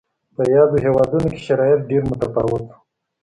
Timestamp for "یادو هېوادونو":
0.53-1.27